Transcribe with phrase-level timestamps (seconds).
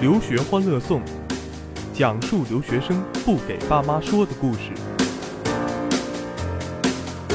[0.00, 1.02] 留学欢乐颂，
[1.92, 4.70] 讲述留学生不给爸妈说的故事。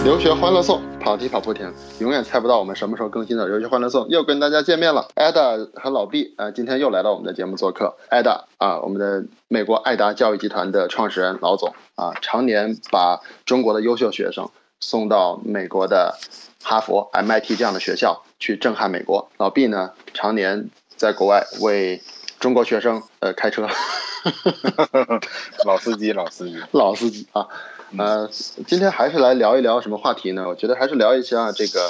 [0.06, 5.10] 留学欢乐颂，跑题跑不停，永远猜不到我们什么时候更新的留学欢乐颂又跟大家见面了。
[5.16, 7.98] 艾达和老毕啊、今天又来到我们的节目做客。
[8.10, 14.50] 艾达啊，我们的美国爱达教育集团的创始人老总啊，常年把中国的优秀学生
[14.80, 16.18] 送到美国的
[16.64, 19.28] 哈佛、MIT 这样的学校去震撼美国。
[19.38, 22.02] 老毕呢，常年在国外为
[22.44, 23.66] 中国学生呃开车，
[25.66, 26.62] 老司机，老司机。
[26.74, 27.48] 老司机啊。
[27.98, 28.28] 呃，
[28.68, 30.46] 今天还是来聊一聊什么话题呢？
[30.46, 31.90] 我觉得还是聊一下这个，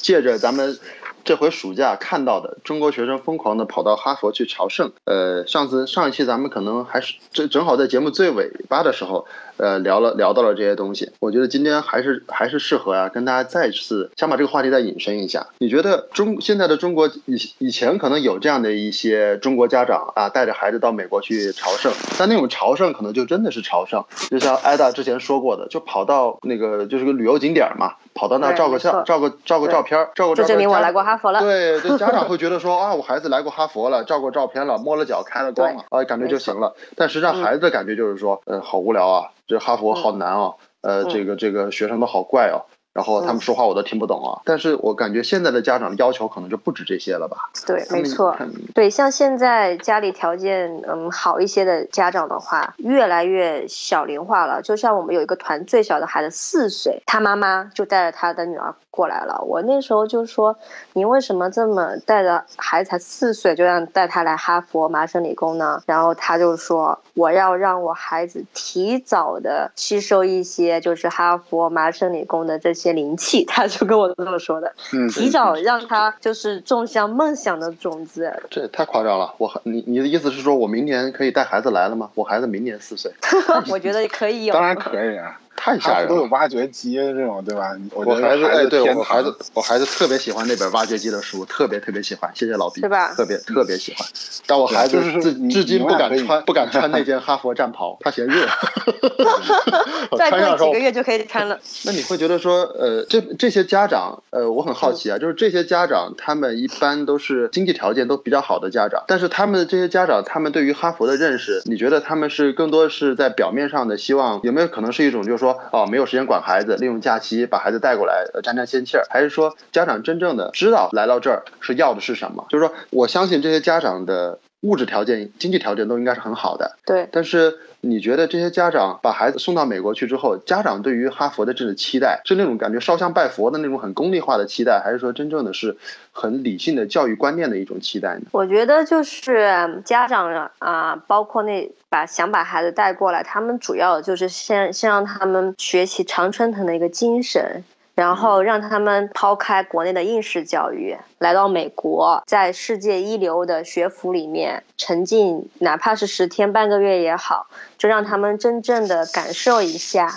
[0.00, 0.78] 借着咱们
[1.26, 4.92] 这回暑假看到的中国学生疯狂的跑到哈佛去朝圣。
[5.06, 9.26] 呃，上次上一期咱们可能还是正正好在节目最尾巴的时候，
[9.56, 11.10] 呃，聊了聊到了这些东西。
[11.18, 15.48] 我觉得今天还是还是适合啊，跟大家再次想把这个话题再引申一下。
[15.58, 31.40] 你觉得中现在的中国以以前可能有这样的一些中国家长啊，带着孩子到美国去朝圣，但那种朝圣可能就真的是朝圣，就像艾达之前说过的，就跑到那个就是个旅游景点嘛，跑到那照个相，照个照个照片，照个照片儿家证明我来过哈佛了。
[31.40, 36.74] 对对，家长会 觉得说啊，我孩子来过哈佛了，照过照片了，摸了脚，开了光了，啊，感觉就行了。
[36.96, 42.66] 但实际上嗯孩子的感觉就是说，呃，好无聊啊，这哈佛好难啊，呃，嗯这个这个学生都好怪哦。
[42.96, 47.50] 然后他们嗯说话我都听不懂啊，但是我感觉现在的家长的要求可能就不止这些了吧？
[47.66, 48.34] 对，没错。
[48.74, 54.62] 对，像现在家里条件嗯好一些的家长的话，越来越小龄化了。
[54.62, 59.42] 就像我们有一个团最小的孩子四岁，他妈妈就带着他的女儿过来了。
[59.46, 60.56] 我那时候就说，
[60.94, 65.82] 你为什么这么带着孩子才四岁就让带他来哈佛、麻省理工呢？
[65.86, 78.32] 然后他就说，我要让我孩子提早的吸收一些就是哈佛、麻省理工的这些灵气，他就跟我这么说的，嗯，提早让他就是种下梦想的种子。
[78.50, 79.34] 这也太夸张了！
[79.38, 82.10] 我你你的意思是说我明年可以带孩子来了吗？
[82.14, 83.12] 我孩子明年四岁，
[83.70, 84.52] 我觉得可以有。
[84.54, 86.08] 当然可以啊，太吓人了。
[86.08, 87.72] 都有挖掘机这种，对吧？
[87.92, 94.06] 我觉得我孩子哎，对我孩子，我孩子特别喜欢那本挖掘机的书，特别特别喜欢，谢谢老毕，是吧特别特别喜欢。
[94.46, 98.46] 但我孩子至至今不敢穿，不敢穿那件哈佛战袍，他嫌热。
[100.10, 101.58] 我 再过几个，月就可以穿了。
[101.84, 122.46] 那你会觉得说，呃，这这些家长，呃，我很好奇啊，就是这些家长，他们一般都是经济条件都比较好的家长，但是他们这些家长，他们对于哈佛的认识，你觉得他们是更多是在表面上的希望，有没有可能是一种就是说，哦，没有时间管孩子，利用假期把孩子带过来，呃沾沾仙气儿，还是说家长真正的知道来到这儿是要的是什么？
[122.48, 135.76] 就是说，我相信这些家长的物质条件、经济条件都应该是很好的，对，但是你觉得这些家长把孩子送到美国去之后，家长对于哈佛的这种期待，是那种感觉烧香拜佛的那种很功利化的期待，还是说真正的是
[136.10, 138.22] 很理性的教育观念的一种期待呢？
[138.32, 147.64] 我觉得就是嗯家长啊、包括那把想把孩子带过来，他们主要就是先先让他们学习常春藤的一个精神。
[147.94, 157.46] 然后让他们抛开国内的应试教育，来到美国，在世界一流的学府里面沉浸，哪怕是十天半个月也好，
[157.78, 160.14] 就让他们真正的感受一下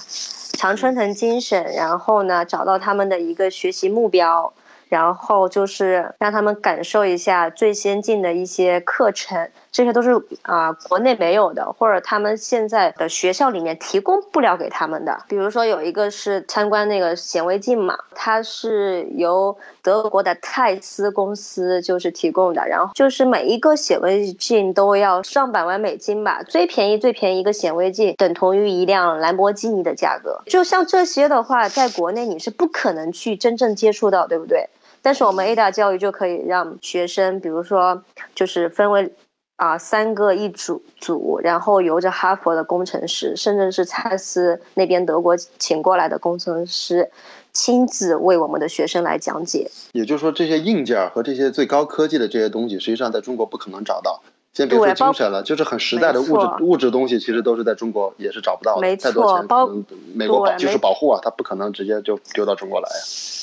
[0.57, 4.51] 常春藤精神，然后呢，找到他们的一个学习目标，
[4.89, 15.23] 然后就是让他们感受一下最先进的一些课程，这些都是啊、国内没有的，或者他们现在的学校里面提供不了给他们的。
[15.27, 30.41] 比如说有一个是参观那个显微镜嘛，它是由德国的泰斯公司就是提供的，然后就是每一个显微镜都要上百万美金吧，最便宜最便宜一个显微镜等同于一辆兰博基尼的价格。
[30.47, 34.67] 就像这些的话，在国内你是不可能去真正接触到，对不对？
[35.01, 38.03] 但是我们 A 大教育就可以让学生，比如说
[38.35, 39.13] 就是分为
[39.59, 47.11] 啊、三个一组组，然后由着哈佛的工程师，甚至是蔡司那边德国请过来的工程师，
[47.51, 49.69] 亲自为我们的学生来讲解。
[49.91, 54.21] 也就是说，这些硬件和这些最高科技的这些东西，实际上在中国不可能找到。
[54.59, 58.81] 先别说精神了，就是很实在的物质物质东西，其实都是在中国也是找不到的。
[58.81, 62.99] 没再多钱，错包可能美国保就是保护啊，它不可能直接就丢到中国来啊。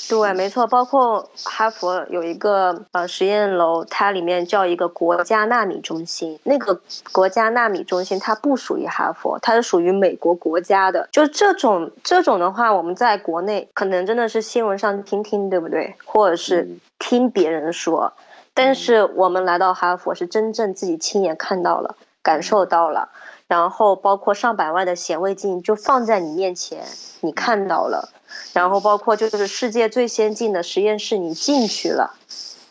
[0.09, 6.37] 对，没错，包括哈佛有一个呃实验楼，它里面叫一个国家纳米中心。
[6.43, 6.79] 那个
[7.11, 11.09] 国家纳米中心它不属于哈佛，它是属于美国国家的。
[11.11, 15.95] 就这种这种的话，我们在国内可能真的是新闻上听听，对不对？
[16.05, 18.13] 或者是嗯听别人说。
[18.57, 23.09] 但是我们来到哈佛，是真正自己亲眼看到了、感受到了，
[23.45, 26.83] 然后包括上百万的显微镜就放在你面前，
[27.21, 28.09] 你看到了。
[28.53, 32.15] 然后包括就是世界最先进的实验室，你进去了，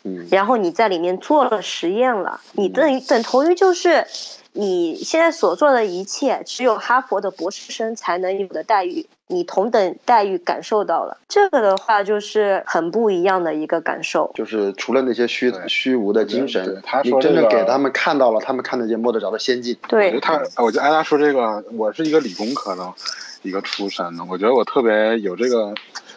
[0.03, 0.27] 嗯。
[0.29, 4.05] 然后你在里面做了实验了，你等于等同于就是
[4.51, 11.17] 你现在所做的一切，只有哈佛的博士生才能有的待遇，你同等待遇感受到了。
[11.27, 14.31] 这个的话就是很不一样的一个感受。
[14.33, 19.77] 就是除了那些虚虚无的精对神他，你真的说这个给他们看到了他们看得见摸得着的先进。
[19.83, 22.93] 我觉对得他，我觉得艾拉说这个，我是一个理工科的
[23.43, 25.73] 一个出身的，我觉得我特别有这个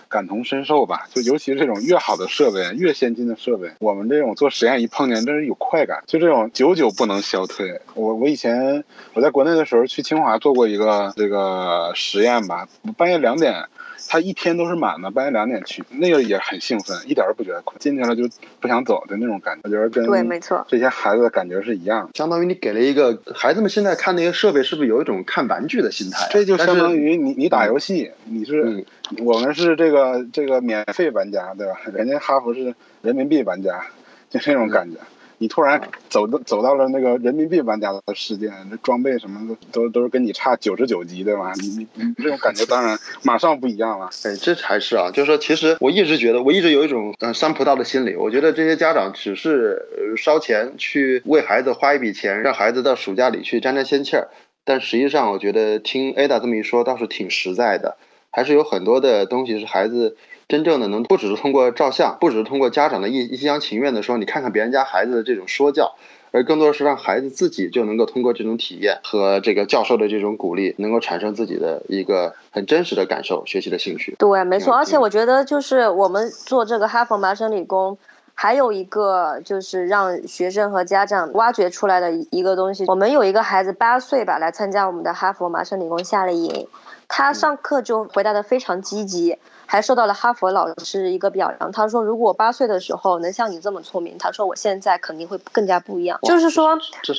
[0.09, 1.07] 感同身受吧。
[1.13, 7.81] 就尤其是这种越好的设备、越先进的设备，我们这种做实验一碰见，真是有快感，就这种久久不能消退。
[7.95, 8.83] 我我以前
[9.15, 12.69] 我在国内的时候去清华做过一个这个实验吧，
[13.01, 13.65] 半夜两点。
[14.09, 20.65] 他一天都是满的，半夜两点去，那个也很兴奋，一点儿都不觉得困，进去了就不想走的那种感觉，我觉得跟对，没错。
[20.67, 22.11] 这些孩子的感觉是一样的。
[22.15, 26.29] 相当于你给了一个孩子们现在看那些设备，是不是有一种看玩具的心态啊？
[26.33, 28.85] 这就相当于于你你打游戏，你是、嗯
[29.25, 31.75] 我们是这个这个免费玩家，对吧？
[31.93, 33.85] 人家哈佛是人民币玩家，
[34.29, 34.99] 就这种感觉。
[35.43, 41.55] 你突然走到走到了那个人民币玩家的世界，那装备什么的都都是跟你差九十九级，对吧？
[41.57, 44.11] 你你你这种感觉当然 马上不一样了。
[44.25, 48.17] 哎，这才是啊，就是说，其实我一直觉得，我一直有一种嗯酸葡萄的心理。
[48.17, 54.29] 我觉得这些家长只是呃烧钱去为孩子花一笔钱，让孩子到暑假里去沾沾仙气儿。
[54.67, 57.97] 但实际上，我觉得听 Ada 这么一说，倒是挺实在的，
[58.31, 60.19] 还是有很多的东西是孩子
[60.51, 65.95] 真正的能，不只是通过照相，不只是通过家长的一一厢情愿的说，你看看别人家孩子的这种说教。
[66.33, 74.15] 而更多的是让孩子自己就能够通过这种体验和这个教授的这种鼓励，能够产生自己的一个很真实的感受、学习的兴趣。
[74.17, 77.99] 对，没错，嗯而且我觉得就是我们做这个哈佛麻省理工，
[78.35, 82.85] 还有一个就是让学生和家长挖掘出来的一个东西。
[82.87, 86.69] 我们有一个孩子八岁吧，来参加我们的哈佛麻省理工夏令营，
[87.11, 89.37] 他上课就回答的非常积极。
[89.67, 96.77] 还受到了哈佛老师一个表扬，他说：“如果我八岁的时候能像你这么聪明，他说我现在肯定会更加不一样。”就是说，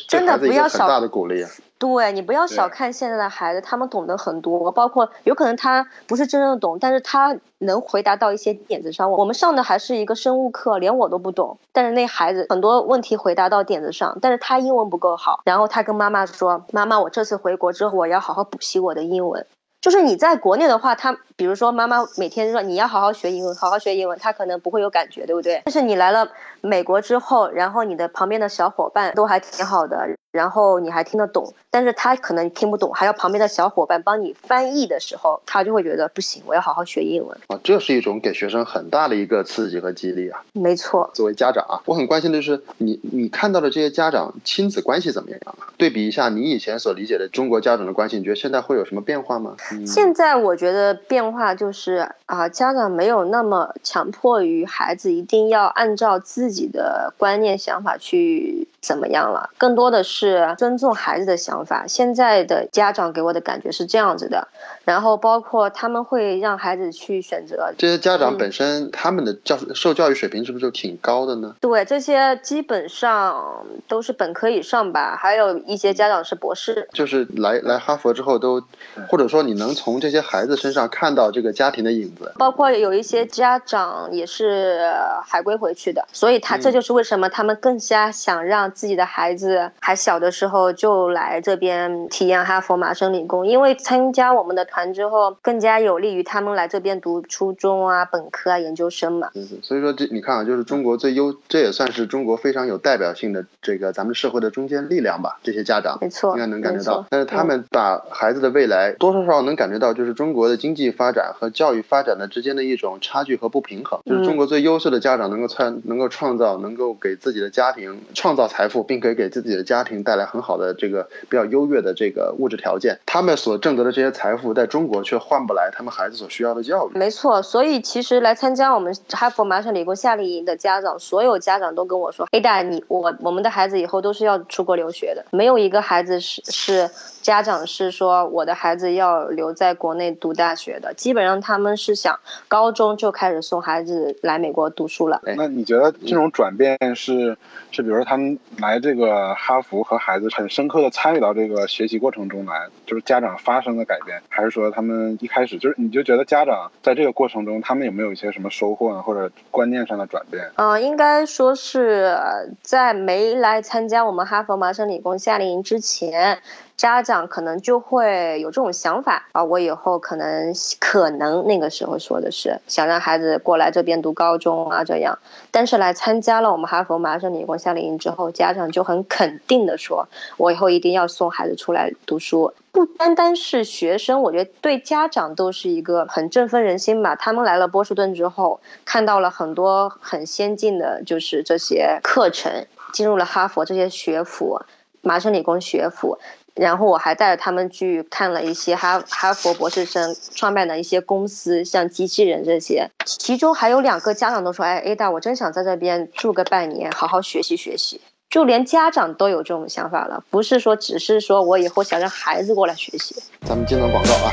[0.09, 1.49] 真的不要小大的鼓励啊。
[1.79, 9.09] 对你不要小看现在的孩子，他们懂得很多，包括有可能他不是真正的懂，但是他能回答到一些点子上。
[9.09, 19.45] 我们上的还是一个生物课，连我都不懂，但是那孩子很多问题回答到点子上，但是他英文不够好，然后他跟妈妈说：“妈妈，我这次回国之后，我要好好补习我的英文。”
[19.81, 25.59] 就是你在国内的话，他比如说妈妈每天说你要好好学英文，好好学英文，他可能不会有感觉，对不对？
[25.65, 26.29] 但是你来了
[26.61, 37.35] 美国之后，然后你的旁边的小伙伴都还挺好的，然后你还听得懂，但是他可能听不懂，还要旁边的小伙伴帮你翻译的时候，他就会觉得不行，我要好好学英文。
[37.47, 40.43] 啊，这是一种给学生很大的一个刺激和激励啊。
[40.53, 45.57] 没错，作为家长啊，我很关心的是你你看到的这些家长亲子关系怎么样啊？
[45.77, 49.55] 对比一下你以前所理解的中国家长的关系，你觉得现在会有什么变化吗？
[49.71, 61.85] 嗯，现在我觉得变话就是啊，家长没有那么强迫于孩子一定要按照自己的观念想法去怎么样了，更多的是尊重孩子的想法。
[61.87, 64.47] 现在的家长给我的感觉是这样子的，
[64.83, 67.71] 然后包括他们会让孩子去选择。
[67.77, 71.55] 这些家长嗯本身他们的教受教育水平是不是就挺高的呢？
[71.61, 76.87] 对，这些基本上都是本科以上吧，还有一些家长是博士。
[76.91, 78.63] 就是来来哈佛之后都，
[79.07, 82.33] 或者说你能从这些孩子身上看到这个家庭的影子。
[82.37, 99.29] 包括有一些家长也是呃海归回去的，所以他这就是为什么他们更加想让自己的孩子还小的时候就来这边体验哈佛麻省理工，因为参加我们的团之后，更加有利于他们来这边读初中啊、本科啊、研究生嘛。
[99.35, 105.39] 嗯，所以说这你看啊，就是中国最优，这也算是中国非常有代表性的这个咱们社会的中坚力量吧。
[105.43, 113.99] 这些家长没错应该能感觉到，但是他们把孩子的未来多多少少能感觉到，就是中国的经济发展和教育发展的之间的一种差距和不平衡。
[114.05, 122.99] 就是中国最优秀的家长能够创能够创造，能够给自己的家庭创造财富，并可以给自己的家庭带来很好的这个比较优越的这个物质条件。
[123.05, 126.97] 他们所挣得的这些财富，在中国却换不来他们孩子所需要的教育。
[126.97, 136.89] 没错，所以其实来参加我们哈佛麻省理工夏令营的家长，所有家长都跟我说：“A 你我我们的孩子以后都是要出国留学的，没有一个孩子是是
[137.21, 145.21] 家长是说我的孩子要留在国内读大学的，基本上他们是想高中就开始送孩子来美国读书了。
[145.25, 147.37] 哎那你觉得这种转变是
[147.71, 160.51] 是，比如说他们来这个哈佛和孩子很深刻的参与到这个学习过程中来，就是家长发生的改变，还是说他们一开始就是你就觉得家长在这个过程中，他们有没有一些什么收获呢，或者观念上的转变？
[160.55, 162.15] 嗯、应该说是
[162.61, 166.39] 在没来参加我们哈佛麻省理工夏令营之前，
[166.81, 175.19] 家长可能就会有这种想法啊，我以后可能可能那个时候说的是想让孩子过来这边读高中啊这样，
[175.51, 180.07] 但是来参加了我们哈佛麻省理工夏令营之后，家长就很肯定的说，
[180.37, 182.51] 我以后一定要送孩子出来读书。
[182.71, 187.15] 不单单是学生，我觉得对家长都是一个很振奋人心吧。
[187.15, 194.59] 他们来了波士顿之后，看到了很多很先进的，就是这些课程，进入了哈佛这些学府、
[195.01, 196.17] 麻省理工学府。
[196.61, 202.87] 然后我还带着他们去看了一些哈哈佛博士生创办的一些公司，像机器人这些。
[203.03, 207.99] 其中还有两个家长都说：“哎，Ada，我真想在这边住个半年，好好学习学习。”
[208.29, 213.15] 就连家长都有这种想法了，不是说只是说我以后想让孩子过来学习。
[213.47, 214.31] 咱们接段广告啊。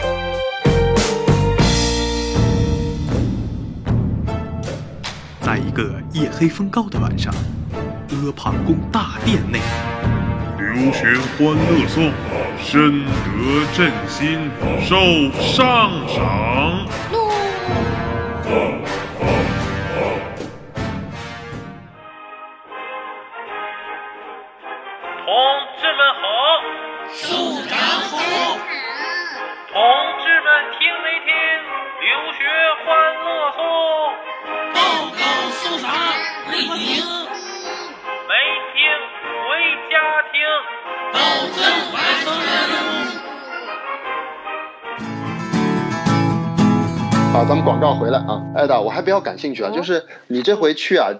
[5.41, 7.33] 在一个夜黑风高的晚上，
[8.11, 9.61] 阿房宫大殿内。
[10.75, 11.07] 留学
[11.39, 12.13] 欢乐颂，
[12.61, 14.51] 深得朕心，
[14.87, 16.87] 受上赏。
[49.19, 51.11] 较感兴趣啊，就是你这回去啊，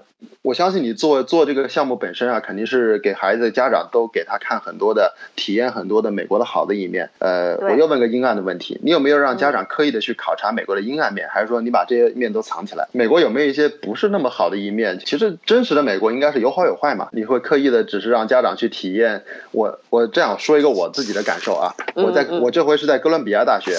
[0.49, 7.11] 我相信你做做这个项目本身啊，肯定是给孩子家长都给他看很多的体验，很多的美国的好的一面。
[7.19, 12.89] 呃，我又问个阴暗的问题，你有没有让家长刻意的去考察美国的阴暗面，还是说你把这些面都藏起来？
[12.93, 14.99] 美国有没有一些不是那么好的一面？
[15.01, 19.25] 其实真实的美国应该是有好有坏嘛，你会刻意的只是让家长去体验。
[19.53, 23.77] 我我这样说一个我自己的感受啊，我在嗯嗯我这回是在哥伦比亚大学。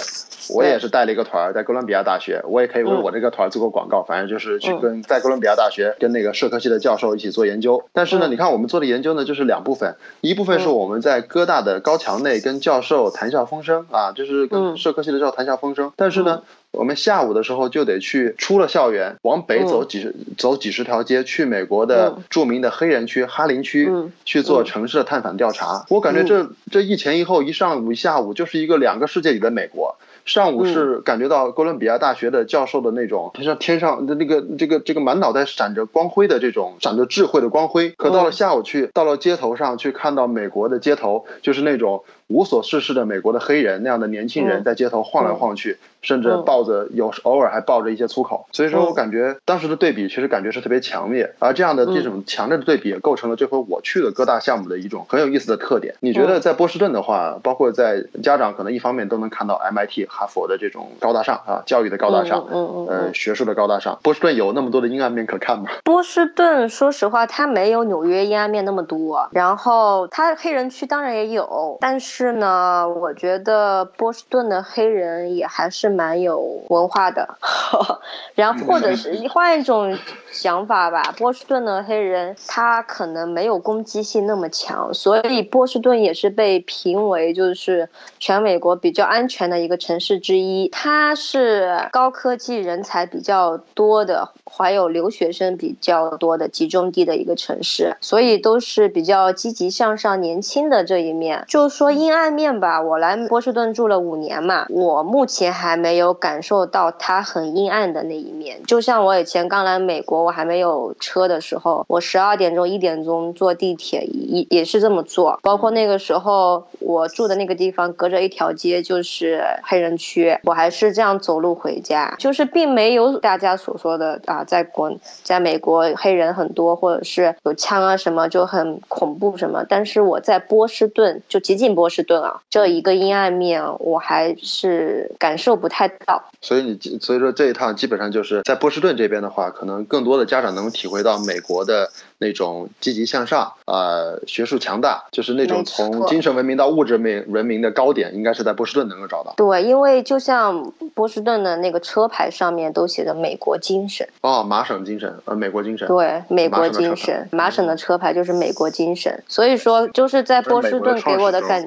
[0.51, 4.01] 我也是带了一个团儿，在哥伦比亚大学，我也可以为我这个团儿做个广告。
[4.01, 7.83] 反正就是去跟在哥伦比亚大学跟那个社科系的教授一起做研究。
[7.93, 15.91] 但是呢，嗯你看我们做的研究呢，就是两部分，一部分是嗯我们在哥大的高墙内跟教授谈笑风生啊，就是跟嗯社科系的教授谈笑风生。
[15.95, 25.85] 但是呢，我们下午的时候就得去出了校园，往北走嗯几十、走几十条街，去美国的嗯著名的黑人区哈林区、嗯去做嗯城市的探访调查。
[25.89, 29.95] 我感觉这、这一前一后，一上午一下午，就是一个两个世界里的美国。
[30.29, 37.89] 上午是感觉到哥伦比亚大学的教授的那种，就像天上的那个这个这个满脑袋闪着光辉的这种闪着智慧的光辉。
[37.97, 48.45] 可到了嗯下午去，到了街头上去看到美国的街头，就是那种无所事事的美国的黑人那样的年轻人嗯在街头晃来晃去，甚至嗯抱着有偶尔还抱着一些粗口。
[48.51, 55.95] 所以说我嗯感觉当时的对比其实感觉是特别强烈，而这样的这种强烈的对比也构成了这回我去的各大项目的一种很有意思的特点。
[55.99, 63.97] 你觉得嗯在波士顿的话，包括在家长可能一方面都能看到 MIT、哈佛的这种高大上啊，教育的高大上，嗯嗯嗯呃，嗯学术的高大上。
[64.03, 65.65] 波士顿有那么多的阴暗面可看吗？
[65.83, 69.27] 波士顿，说实话，它没有纽约阴暗面那么多。
[69.31, 77.37] 然后它黑人区当然也有，但是是呢，我觉得波士顿的黑人也还是蛮有文化的。
[78.35, 79.97] 然后或者是换一种
[80.29, 87.87] 想法吧，波士顿的黑人他可能没有攻击性那么强，所以波士顿也是被评为就是
[88.19, 90.67] 全美国比较安全的一个城市之一。
[90.67, 101.45] 它是高科技人才比较多的，怀有留学生比较多的集中地的一个城市，所以都是比较积极向上、年轻的这一面。
[101.47, 108.63] 就是说因阴暗面吧，我来波士顿住了五年嘛，我目前还没有感受到它很阴暗的那一面。
[108.63, 115.39] 就像我以前刚来美国，我还没有车的时候，我十二点钟、一点钟坐地铁也也是这么坐。
[115.43, 129.63] 包括那个时候我住的那个地方，隔着一条街就是黑人区，我还是这样走路回家，就是并没有大家所说的啊，在国在美国黑人很多，或者是有枪啊什么就很恐怖什么。
[129.69, 136.31] 但是我在波士顿，就极近波士顿啊，这一个阴暗面我还是感受不太到。
[136.41, 149.33] 所以你所以说这一趟基本上就是在波士顿这边的话，可能更多的家长能体会到美国的那种积极向上，呃，学术强大，就是那种从精神文明到物质文文明的高点，应该是在波士顿能够找到。
[149.37, 155.87] 对，因为就像波士顿的那个车牌上面都写着“美国精神”，哦，麻省精神，呃，美国精神。
[155.87, 161.65] 对，美国精神，麻省的车牌就是美国精神，所以说就是在波士顿给我的感，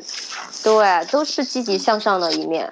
[0.63, 2.71] 对，都是积极向上的一面。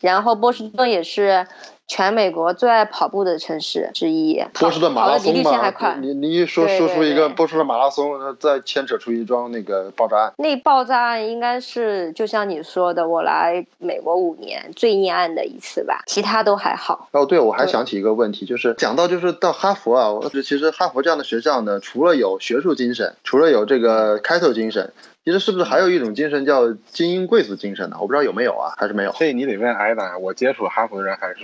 [0.00, 1.44] 然后波士顿也是
[1.86, 10.32] 全美国最爱跑步的城市之一，波士顿马拉松嘛，你你一说说出一个波士顿马拉松，那再牵扯出一桩那个爆炸案。
[10.38, 17.08] 那爆炸案应该是就像你说的，我来美国五年最阴暗的一次吧，其他都还好。
[17.12, 24.92] 哦，对，我还想起一个问题，就是讲到就是到哈佛啊，我其实哈佛这样的学校呢，除了有学术精神，除了有这个开拓精神，
[25.26, 27.96] 其实是不是还有一种精神叫精英贵族精神呢？
[28.00, 29.12] 我不知道有没有啊，还是没有。
[29.18, 31.38] 这你得问挨打，我接触哈佛的人还是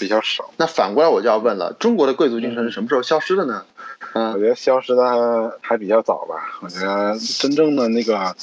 [0.00, 0.50] 比较少。
[0.56, 3.66] 那反过来我就要问了，中国的贵族精神是什么时候消失的呢？
[4.14, 6.58] 嗯我嗯，觉得消失的还比较早吧。
[6.62, 8.34] 我觉得真正的那个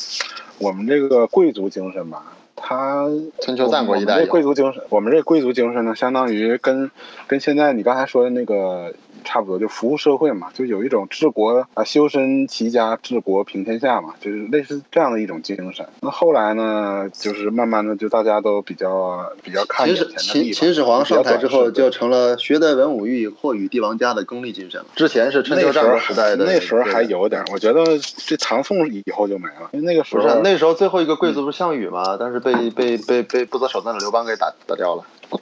[0.60, 2.24] 我们这个贵族精神吧，
[2.72, 3.06] 它
[3.42, 6.90] 春秋战国一代这有贵族精神，我们这贵族精神呢，相当于跟
[7.28, 8.94] 跟现在你刚才说的那个
[9.26, 15.86] 差不多，就服务社会嘛，就有一种治国啊修身齐家治国平天下嘛，就是类似这样的一种精神。
[16.02, 24.88] 那后来呢，就是慢慢的就大家都比较比较看秦始眼前的秦秦始皇上台之后，就成了学得文武艺，或与帝王家的功利精神了。
[24.96, 32.16] 之前是春秋战国时代的，那时候还对有点，我觉得这唐宋以后就没了，因为那个时候不是那时候最后一个贵族不是项羽吗？
[32.18, 35.38] 但是被被被被不择手段的刘邦给打打掉了，我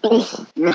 [0.56, 0.72] 觉得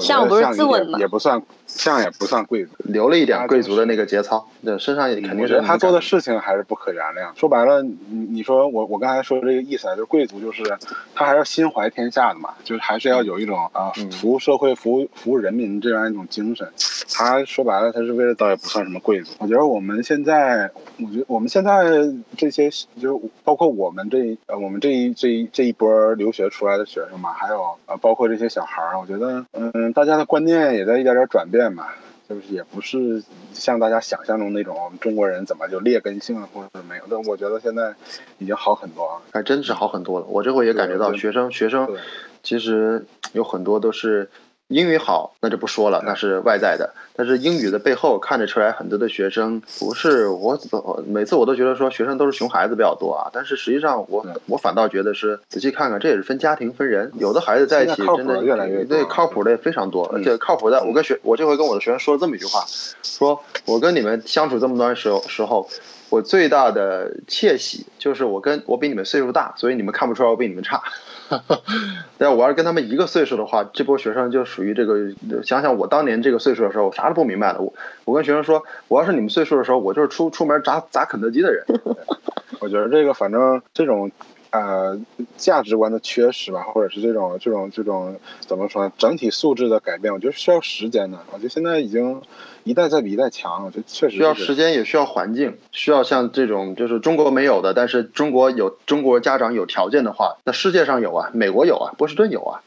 [0.00, 2.72] 项羽不是项羽自刎吗也也不算项也不算贵族。
[2.84, 7.38] 留了一点贵族的那个节操，对，身上也肯定是他做的事情还是不可原谅。
[7.38, 7.98] 说白了，你
[8.30, 10.64] 你说我我刚才说的这个意思啊，就是贵族就是
[11.14, 16.66] 他还是心怀天下的嘛，就是还是要有一种啊嗯服务社会、服务服务人民这样一种精神。
[17.10, 19.32] 他说白了，他是为了倒也不算什么贵族。
[19.38, 21.84] 我觉得我们现在，我觉得我们现在
[22.36, 22.70] 这些
[23.00, 31.96] 就是包括我们这一呃我们这一这一这一波留学出来的学生嘛，还有呃包括这些小孩儿，我觉得嗯大家的观念也在一点点转变吧。
[32.28, 33.24] 就是也不是
[33.54, 37.94] 像大家想象中那种中国人怎么就劣根性或者是没有，但我觉得现在
[38.36, 39.22] 已经好很多了。
[39.32, 40.26] 还真是好很多了。
[40.26, 41.96] 我这回也感觉到学生学生
[42.42, 44.28] 其实有很多都是
[44.66, 46.92] 英语好，那就不说了，那是外在的。
[47.18, 62.64] 但是英语的背后看得出来，很多的学生不是我我每次我都觉得说学生都是熊孩子比较多啊，但是实际上我对我反倒觉得是仔细看看，这也是分家庭分人，有的孩子在一起真的的越来越多对靠谱的也非常多，嗯而且靠谱的，我跟学我这回跟我的学生说了这么一句话，
[63.02, 65.68] 说我跟你们相处这么多时候时候。
[66.10, 70.82] 我最大的窃喜就是我跟我比你们岁数大，所以你们看不出来我比你们差。
[72.16, 75.12] 但我要是跟他们一个岁数的话，这波学生就属于这个。
[75.44, 77.60] 想想我当年这个岁数的时候，我啥都不明白了。
[77.60, 77.72] 我
[78.04, 81.64] 我跟学生说，我要是你们岁数的时候，我就是出出门砸砸肯德基的人。
[82.60, 84.10] 我觉得这个反正这种
[84.50, 84.98] 呃
[85.36, 91.18] 价值观的缺失吧，或者是这种这种这种怎么说呢，整体素质的改变，我觉得需要时间的。
[91.32, 92.20] 我觉得现在已经
[92.64, 102.60] 一代在比一代强，我觉得确实需要时间，也需要环境，需要像这种就是中国没有的，但是中国有中国家长有条件的话，那世界上有啊，美国有啊，波士顿有啊。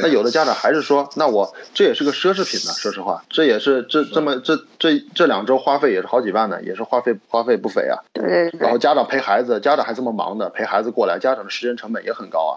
[0.00, 2.72] 对那有的家长还是说，那我这也是个奢侈品呢。
[2.72, 7.98] 说实话，这也是这这么这这这两周花费也是好几万呢，也是花费花费不菲啊。
[8.12, 12.54] 对对对然后家长陪孩子，家长还这么忙的陪孩子过来，家长的时间成本也很高啊。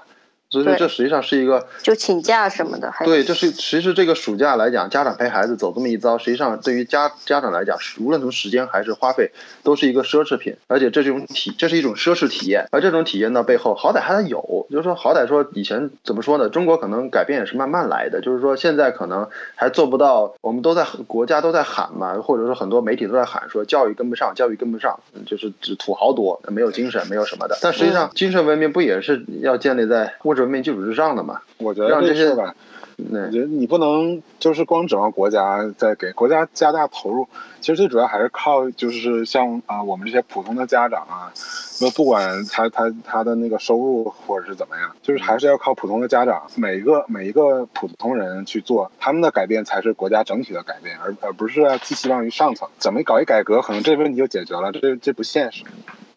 [0.49, 9.31] 所以说这实际上是一个就请假什么的，还对，这是其实这个暑假来讲，家长陪孩子走这么一遭，实际上对于家家长来讲，无论从时间还是花费，
[9.61, 12.65] 都是一个奢侈品，而且这是一种体，这是一种奢侈体验。
[12.71, 16.49] 而这种体验呢，背后好歹还有，就是说好歹说以前怎么说呢？
[16.49, 27.55] 中国可能改变也是慢慢来的，就是说现在可能还做不到，我们都在国家都在喊嘛，或者说很多媒体都在喊说教育跟不上，教育跟不上，嗯就是只土豪多，没有精神，没有什么的。
[27.61, 31.41] 但实际上，精神文明不也是要建立在物质文明基础之上的嘛？
[31.57, 32.53] 我觉得让这些吧，我。
[33.31, 37.29] 觉得你不能就是光指望国家在给国家加大投入，
[37.61, 41.31] 其实最主要还是靠就是像啊、我们这些普通的家长啊，
[41.79, 52.67] 那不管他他他的那个收入或者是怎么样，就是还是要靠普通的家长，每一个每一个普通人去做，他们的改变才是国家整体的改变，而而不是寄希望于上层。
[52.79, 55.63] 怎么搞一改革，可能这问题就解决了，这这不现实，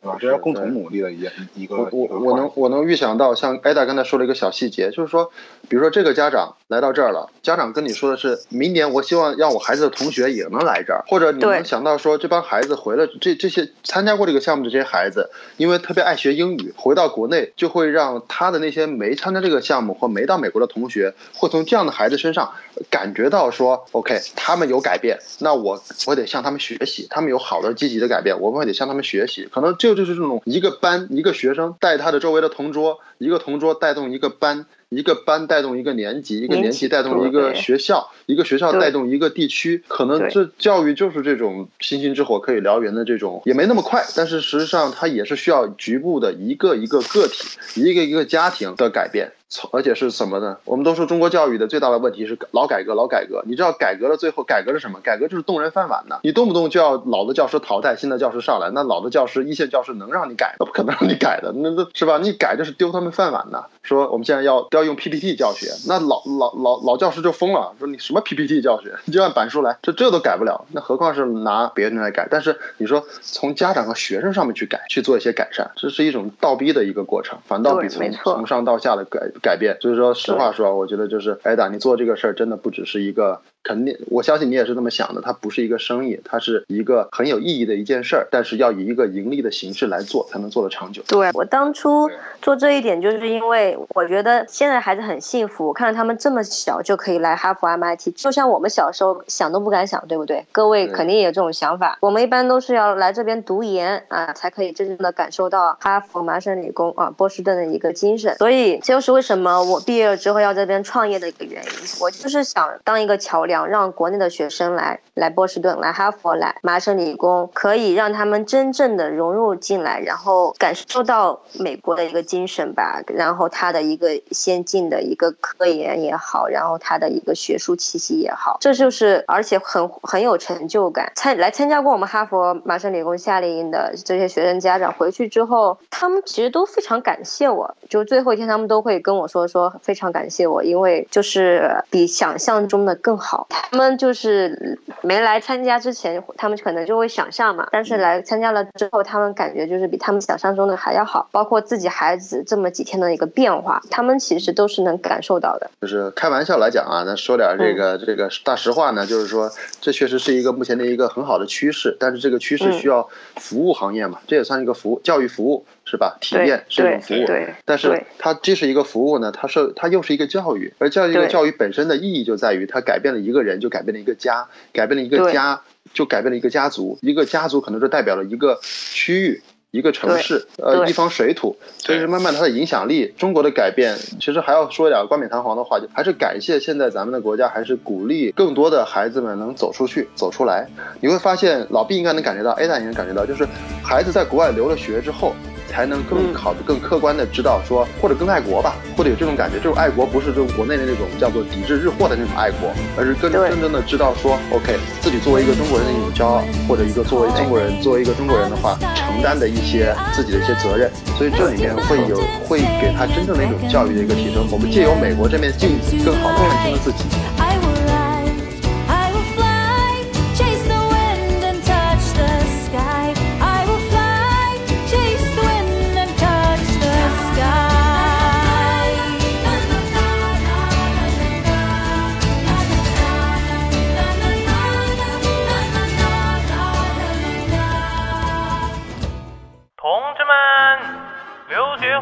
[0.03, 0.19] 对吧？
[0.21, 1.21] 这要共同努力的一
[1.55, 5.31] 一一个我我我能我能预想到，像艾达刚才说了一个小细节，就是说，
[5.69, 22.53] 比如说这个家长来到这儿了，家长跟你说的是，明年我希望让我孩子的同学也能来这儿，或者你能想到说，这帮孩子回了，这这些参加过这个项目的这些孩子，因为特别爱学英语，回到国内就会让他的那些没参加这个项目或没到美国的同学，会从这样的孩子身上
[22.91, 29.49] 感觉到说，OK，他们有改变，那我我得向他们学习，他们有好的积极的改变，我们得向他们学习。
[29.53, 34.67] 可能这就是这种一个班一个学生带他的周围的同桌，一个同桌带动一个班。
[34.95, 39.83] 一个班带动一个年级，一个年级带动一个学校，一个学校带动一个地区。
[39.89, 49.33] 可能这教育就是这种星星之火可以燎原的这种，也没那么快，但是实际上它也是需要局部的一个一个个体、一个一个家庭的改变。
[49.53, 50.57] 从而且是什么呢？
[50.65, 53.43] 我们都说中国教育的最大的问题是老改革，老改革。
[53.47, 54.99] 你知道改革的最后改革是什么？
[55.03, 56.21] 改革就是动人饭碗呐！
[56.23, 60.57] 你动不动就要老的教师淘汰，新的教师上来，那老的教师一线教师能让你改？
[60.59, 62.17] 那不可能让你改的，那那是吧？
[62.17, 63.67] 你改就是丢他们饭碗呐！
[63.83, 72.27] 说我们现在要要用 PPT 教学，那老老老老教师就疯了，说你什么 PPT 教学， 你就按板书来，这这都改不了，那何况是拿别人来改？
[72.31, 79.77] 但是你说从家长和学生上面去改，去做一些改善，这是一种倒逼的一个过程，反倒比从从上到下的改改变。
[79.81, 83.43] 所以说，实话说，我觉得就是艾达，你做这个事儿真的不只是一个。
[83.63, 85.21] 肯定，我相信你也是这么想的。
[85.21, 91.03] 它不是一个生意，它是一个很有意义的一件事儿，但是要以一个盈利的形式来做，才能做得长久。
[91.07, 100.45] 对我当初做这一点，就是因为我觉得现在孩子很幸福，我看到他们这么小就可以来哈佛 MIT，就像我们小时候想都不敢想，对不对？
[100.51, 101.99] 各位肯定也有这种想法。
[102.01, 108.35] 我们一般都是要来这边读研啊，才可以真正的感受到哈佛、麻省理工啊、波士顿的一个精神。
[108.39, 111.71] 所以这就是为什么我毕业了之后要在这边创业的一个原因。
[112.01, 131.13] 我就是想当一个桥梁，想让国内的学生来来波士顿、来哈佛、来麻省理工，可以让他们真正的融入进来，然后感受到美国的一个精神吧，然后他的一个先进的一个科研也好，然后他的一个学术气息也好，这就是而且很很有成就感。
[131.15, 143.42] 参来参加过我们哈佛、麻省理工夏令营的这些学生家长回去之后，他们其实都非常感谢我，就最后一天他们都会跟我说说非常感谢我，因为就是比想象中的更好。
[143.49, 155.71] 他们就是没来参加之前，他们可能就会想象嘛，但是来参加了之后，他们感觉就是比他们想象中的还要好，包括自己孩子这么几天的一个变化，他们其实都是能感受到的。
[155.81, 159.51] 就是开玩笑来讲啊，那说点这个、这个大实话呢，就是说
[159.81, 166.17] 这确实是一个目前的一个很好的趋势，但是这个趋势需要服务行业嘛，这也算一个服务教育服务是吧？
[166.23, 175.61] 体验是一种服务，对，但是它既是一个服务呢，它是它又是一个教育，而教育一个教育本身的意义就在于它改变了一个人，就改变了一个家，改变了一个家
[175.93, 179.43] 就改变了一个家族，一个家族可能就代表了一个区域。
[179.75, 190.69] 一个城市，呃，一方水土，所以是慢慢它的影响力，中国的改变，其实还要说一点冠冕堂皇的话，就还是感谢现在咱们的国家，还是鼓励更多的孩子们能走出去，走出来。
[191.01, 193.49] 你会发现，老毕应该能感觉到，A 大也能感觉到，就是
[193.83, 195.33] 孩子在国外留了学之后，
[195.73, 199.57] 才能更嗯考得更客观的知道说，或者更爱国吧，或者有这种感觉。
[199.57, 210.91] 这种爱国不是就国内的那种叫做抵制日货的那种爱国，而是更真正的知道说，OK，自己作为一个中国人的一种骄傲，或者一个作为中国人，作为一个中国人的话，承担的一些自己的一些责任。
[211.17, 214.45] 所以这里面会有会给他真正的一种教育的一个提升。
[214.51, 217.32] 我们借由美国这面镜子，更好的看清了自己。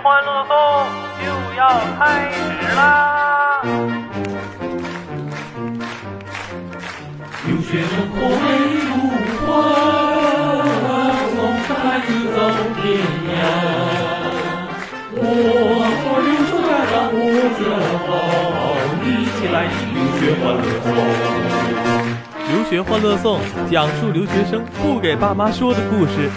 [0.02, 0.54] 欢乐颂
[1.20, 1.24] 就
[1.56, 1.60] 要
[1.98, 2.00] 开
[2.32, 2.38] 始
[2.74, 3.60] 啦！
[7.46, 8.46] 留学生活美
[8.80, 8.88] 如
[9.44, 9.48] 画，
[11.28, 11.36] 送
[11.76, 12.36] 孩子走
[12.76, 12.80] 天
[13.28, 13.30] 涯。
[15.12, 15.18] 我
[16.00, 17.22] 和留守家长我
[17.58, 17.60] 自
[18.06, 18.10] 豪，
[19.04, 20.88] 一起来听留学欢乐颂。
[22.48, 23.28] 留学欢乐颂
[23.70, 26.30] 讲述留学生不给爸妈说的故事。